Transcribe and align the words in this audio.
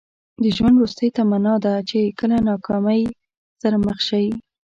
د 0.41 0.43
ژوند 0.55 0.75
وروستۍ 0.77 1.09
تمنا 1.17 1.55
ده 1.65 1.73
چې 1.89 1.99
کله 2.19 2.35
ناکامۍ 2.49 3.01
سره 3.61 3.75
مخ 3.85 3.97
شئ. 4.07 4.27